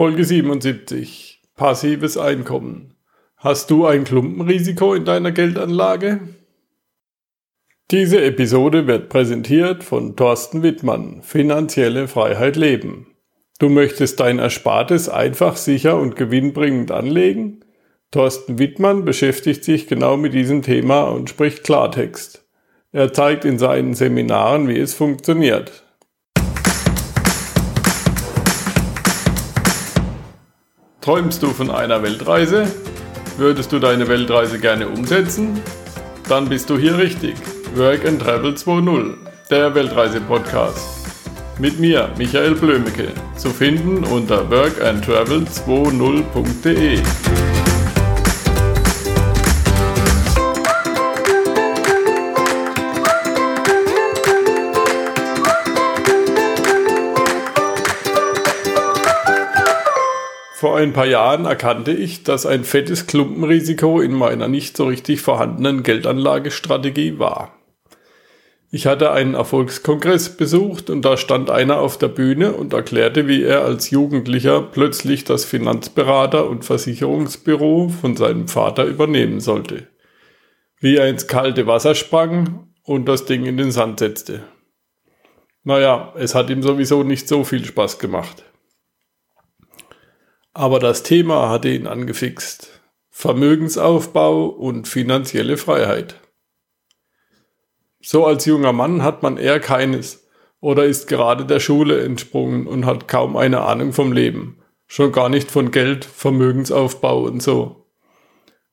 [0.00, 1.42] Folge 77.
[1.56, 2.94] Passives Einkommen.
[3.36, 6.20] Hast du ein Klumpenrisiko in deiner Geldanlage?
[7.90, 13.08] Diese Episode wird präsentiert von Thorsten Wittmann, Finanzielle Freiheit Leben.
[13.58, 17.62] Du möchtest dein Erspartes einfach, sicher und gewinnbringend anlegen?
[18.10, 22.48] Thorsten Wittmann beschäftigt sich genau mit diesem Thema und spricht Klartext.
[22.90, 25.84] Er zeigt in seinen Seminaren, wie es funktioniert.
[31.00, 32.66] Träumst du von einer Weltreise?
[33.38, 35.58] Würdest du deine Weltreise gerne umsetzen?
[36.28, 37.36] Dann bist du hier richtig.
[37.74, 39.14] Work and Travel 2.0,
[39.48, 41.06] der Weltreise-Podcast.
[41.58, 46.98] Mit mir, Michael Blömecke, zu finden unter workandtravel20.de.
[60.80, 65.82] ein paar Jahren erkannte ich, dass ein fettes Klumpenrisiko in meiner nicht so richtig vorhandenen
[65.82, 67.54] Geldanlagestrategie war.
[68.72, 73.42] Ich hatte einen Erfolgskongress besucht und da stand einer auf der Bühne und erklärte, wie
[73.42, 79.88] er als Jugendlicher plötzlich das Finanzberater- und Versicherungsbüro von seinem Vater übernehmen sollte.
[80.78, 84.44] Wie er ins kalte Wasser sprang und das Ding in den Sand setzte.
[85.62, 88.44] Naja, es hat ihm sowieso nicht so viel Spaß gemacht.
[90.52, 92.80] Aber das Thema hatte ihn angefixt.
[93.08, 96.16] Vermögensaufbau und finanzielle Freiheit.
[98.00, 100.26] So als junger Mann hat man eher keines
[100.60, 105.28] oder ist gerade der Schule entsprungen und hat kaum eine Ahnung vom Leben, schon gar
[105.28, 107.86] nicht von Geld, Vermögensaufbau und so.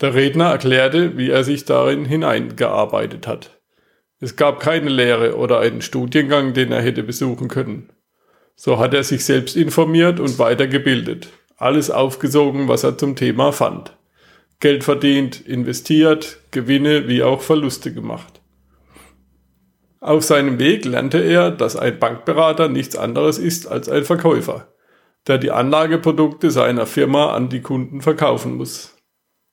[0.00, 3.60] Der Redner erklärte, wie er sich darin hineingearbeitet hat.
[4.18, 7.92] Es gab keine Lehre oder einen Studiengang, den er hätte besuchen können.
[8.56, 11.28] So hat er sich selbst informiert und weitergebildet
[11.60, 13.96] alles aufgesogen, was er zum Thema fand.
[14.60, 18.40] Geld verdient, investiert, Gewinne wie auch Verluste gemacht.
[20.00, 24.72] Auf seinem Weg lernte er, dass ein Bankberater nichts anderes ist als ein Verkäufer,
[25.26, 28.96] der die Anlageprodukte seiner Firma an die Kunden verkaufen muss.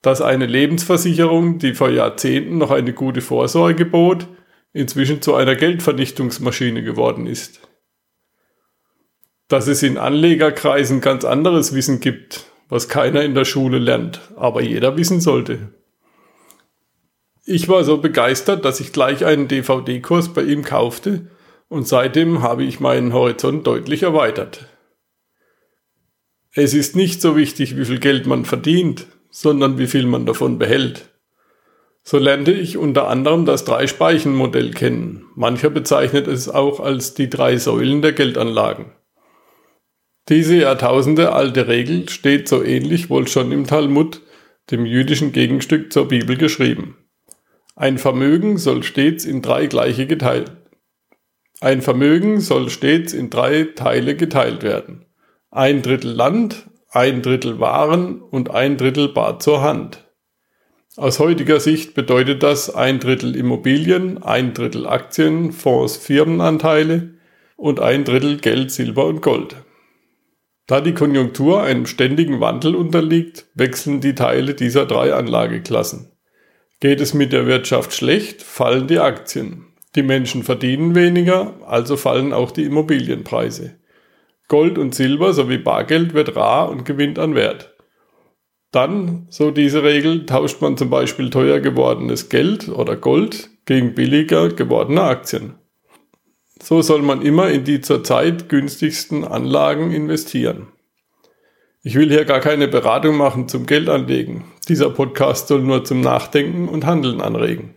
[0.00, 4.26] Dass eine Lebensversicherung, die vor Jahrzehnten noch eine gute Vorsorge bot,
[4.72, 7.60] inzwischen zu einer Geldvernichtungsmaschine geworden ist
[9.50, 14.62] dass es in Anlegerkreisen ganz anderes Wissen gibt, was keiner in der Schule lernt, aber
[14.62, 15.74] jeder wissen sollte.
[17.44, 21.32] Ich war so begeistert, dass ich gleich einen DVD-Kurs bei ihm kaufte
[21.68, 24.66] und seitdem habe ich meinen Horizont deutlich erweitert.
[26.54, 30.58] Es ist nicht so wichtig, wie viel Geld man verdient, sondern wie viel man davon
[30.58, 31.10] behält.
[32.04, 35.26] So lernte ich unter anderem das Drei-Speichen-Modell kennen.
[35.34, 38.92] Mancher bezeichnet es auch als die drei Säulen der Geldanlagen.
[40.28, 44.22] Diese Jahrtausende alte Regel steht so ähnlich wohl schon im Talmud,
[44.70, 46.96] dem jüdischen Gegenstück zur Bibel, geschrieben.
[47.74, 50.52] Ein Vermögen soll stets in drei gleiche geteilt.
[51.60, 55.06] Ein Vermögen soll stets in drei Teile geteilt werden.
[55.50, 60.10] Ein Drittel Land, ein Drittel Waren und ein Drittel Bar zur Hand.
[60.96, 67.14] Aus heutiger Sicht bedeutet das ein Drittel Immobilien, ein Drittel Aktien, Fonds, Firmenanteile
[67.56, 69.56] und ein Drittel Geld, Silber und Gold.
[70.70, 76.12] Da die Konjunktur einem ständigen Wandel unterliegt, wechseln die Teile dieser drei Anlageklassen.
[76.78, 79.66] Geht es mit der Wirtschaft schlecht, fallen die Aktien.
[79.96, 83.80] Die Menschen verdienen weniger, also fallen auch die Immobilienpreise.
[84.46, 87.74] Gold und Silber sowie Bargeld wird rar und gewinnt an Wert.
[88.70, 94.50] Dann, so diese Regel, tauscht man zum Beispiel teuer gewordenes Geld oder Gold gegen billiger
[94.50, 95.54] gewordene Aktien.
[96.62, 100.68] So soll man immer in die zurzeit günstigsten Anlagen investieren.
[101.82, 104.44] Ich will hier gar keine Beratung machen zum Geldanlegen.
[104.68, 107.76] Dieser Podcast soll nur zum Nachdenken und Handeln anregen.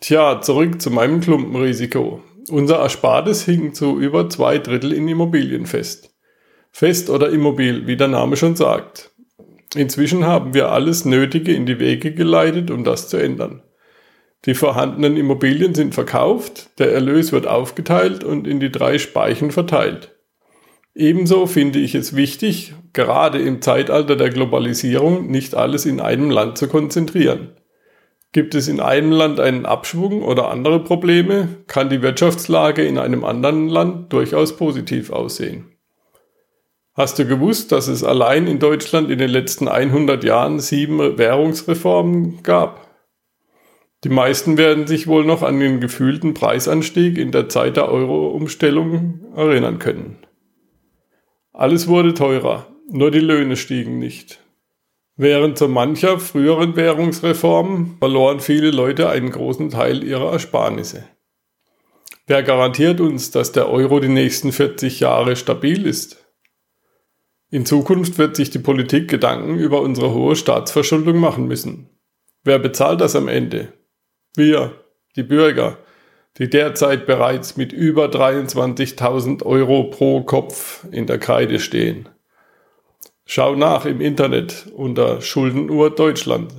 [0.00, 2.22] Tja, zurück zu meinem Klumpenrisiko.
[2.50, 6.14] Unser Erspartes hing zu über zwei Drittel in Immobilien fest.
[6.70, 9.12] Fest oder immobil, wie der Name schon sagt.
[9.74, 13.62] Inzwischen haben wir alles Nötige in die Wege geleitet, um das zu ändern.
[14.44, 20.16] Die vorhandenen Immobilien sind verkauft, der Erlös wird aufgeteilt und in die drei Speichen verteilt.
[20.94, 26.58] Ebenso finde ich es wichtig, gerade im Zeitalter der Globalisierung nicht alles in einem Land
[26.58, 27.52] zu konzentrieren.
[28.32, 33.24] Gibt es in einem Land einen Abschwung oder andere Probleme, kann die Wirtschaftslage in einem
[33.24, 35.72] anderen Land durchaus positiv aussehen.
[36.94, 42.42] Hast du gewusst, dass es allein in Deutschland in den letzten 100 Jahren sieben Währungsreformen
[42.42, 42.91] gab?
[44.04, 49.20] Die meisten werden sich wohl noch an den gefühlten Preisanstieg in der Zeit der Euro-Umstellung
[49.36, 50.18] erinnern können.
[51.52, 54.40] Alles wurde teurer, nur die Löhne stiegen nicht.
[55.16, 61.04] Während so mancher früheren Währungsreformen verloren viele Leute einen großen Teil ihrer Ersparnisse.
[62.26, 66.24] Wer garantiert uns, dass der Euro die nächsten 40 Jahre stabil ist?
[67.50, 71.90] In Zukunft wird sich die Politik Gedanken über unsere hohe Staatsverschuldung machen müssen.
[72.42, 73.74] Wer bezahlt das am Ende?
[74.34, 74.72] Wir,
[75.14, 75.76] die Bürger,
[76.38, 82.08] die derzeit bereits mit über 23.000 Euro pro Kopf in der Kreide stehen.
[83.26, 86.52] Schau nach im Internet unter Schuldenuhr Deutschland.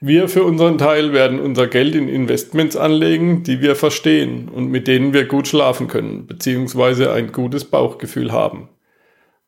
[0.00, 4.88] Wir für unseren Teil werden unser Geld in Investments anlegen, die wir verstehen und mit
[4.88, 8.68] denen wir gut schlafen können, beziehungsweise ein gutes Bauchgefühl haben.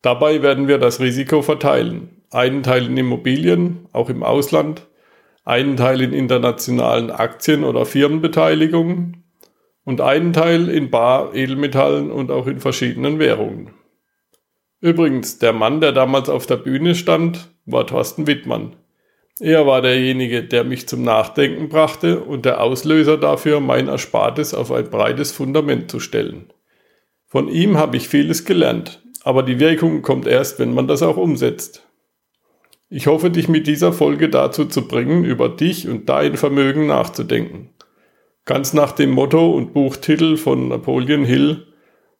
[0.01, 2.23] Dabei werden wir das Risiko verteilen.
[2.31, 4.88] Einen Teil in Immobilien, auch im Ausland,
[5.49, 9.23] einen Teil in internationalen Aktien oder Firmenbeteiligungen
[9.83, 13.71] und einen Teil in Bar, Edelmetallen und auch in verschiedenen Währungen.
[14.79, 18.75] Übrigens, der Mann, der damals auf der Bühne stand, war Thorsten Wittmann.
[19.39, 24.71] Er war derjenige, der mich zum Nachdenken brachte und der Auslöser dafür, mein Erspartes auf
[24.71, 26.53] ein breites Fundament zu stellen.
[27.25, 31.17] Von ihm habe ich vieles gelernt, aber die Wirkung kommt erst, wenn man das auch
[31.17, 31.88] umsetzt.
[32.89, 37.69] Ich hoffe, dich mit dieser Folge dazu zu bringen, über dich und dein Vermögen nachzudenken.
[38.45, 41.67] Ganz nach dem Motto und Buchtitel von Napoleon Hill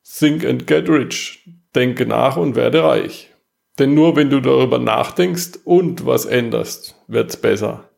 [0.03, 1.49] Think and Get Rich.
[1.73, 3.31] Denke nach und werde reich.
[3.79, 7.89] Denn nur wenn du darüber nachdenkst und was änderst, wird's besser.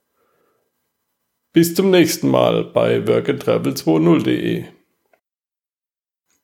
[1.51, 4.63] Bis zum nächsten Mal bei workandtravel20.de.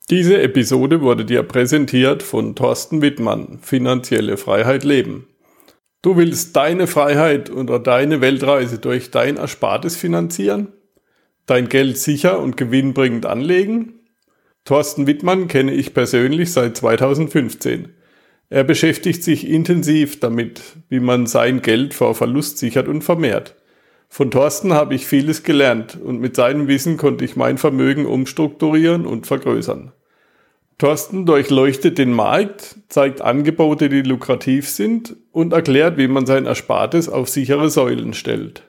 [0.09, 5.27] Diese Episode wurde dir präsentiert von Thorsten Wittmann, Finanzielle Freiheit Leben.
[6.01, 10.69] Du willst deine Freiheit oder deine Weltreise durch dein Erspartes finanzieren?
[11.47, 13.93] Dein Geld sicher und gewinnbringend anlegen?
[14.63, 17.93] Thorsten Wittmann kenne ich persönlich seit 2015.
[18.49, 23.55] Er beschäftigt sich intensiv damit, wie man sein Geld vor Verlust sichert und vermehrt.
[24.07, 29.05] Von Thorsten habe ich vieles gelernt und mit seinem Wissen konnte ich mein Vermögen umstrukturieren
[29.05, 29.91] und vergrößern.
[30.79, 37.09] Thorsten durchleuchtet den Markt, zeigt Angebote, die lukrativ sind und erklärt, wie man sein Erspartes
[37.09, 38.61] auf sichere Säulen stellt.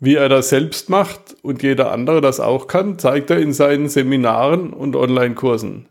[0.00, 3.88] Wie er das selbst macht und jeder andere das auch kann, zeigt er in seinen
[3.88, 5.86] Seminaren und Online-Kursen.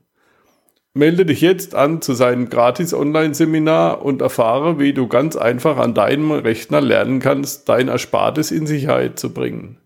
[0.93, 5.93] Melde dich jetzt an zu seinem gratis Online-Seminar und erfahre, wie du ganz einfach an
[5.93, 9.77] deinem Rechner lernen kannst, dein Erspartes in Sicherheit zu bringen.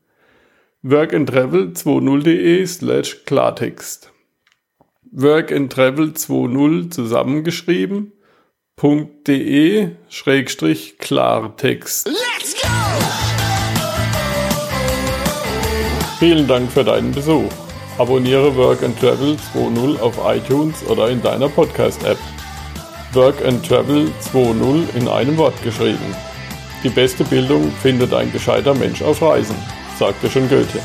[0.84, 4.12] workandtravel20.de slash Klartext
[5.16, 8.14] workandtravel20 zusammengeschrieben
[9.28, 12.08] .de Schrägstrich Klartext.
[12.08, 12.70] Let's go!
[16.20, 17.50] Vielen Dank für deinen Besuch.
[17.98, 22.18] Abonniere Work and Travel 2.0 auf iTunes oder in deiner Podcast-App.
[23.14, 26.16] Work and Travel 2.0 in einem Wort geschrieben.
[26.84, 29.56] Die beste Bildung findet ein gescheiter Mensch auf Reisen,
[29.98, 30.80] sagte schon Goethe.